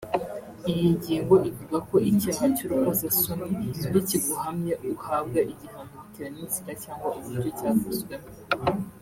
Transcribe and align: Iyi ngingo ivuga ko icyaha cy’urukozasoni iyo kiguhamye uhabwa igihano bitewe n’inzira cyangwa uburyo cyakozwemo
Iyi 0.71 0.87
ngingo 0.95 1.35
ivuga 1.49 1.77
ko 1.89 1.95
icyaha 2.09 2.43
cy’urukozasoni 2.55 3.51
iyo 3.89 3.99
kiguhamye 4.09 4.73
uhabwa 4.93 5.39
igihano 5.53 5.91
bitewe 6.03 6.29
n’inzira 6.33 6.71
cyangwa 6.83 7.07
uburyo 7.17 7.49
cyakozwemo 7.57 8.29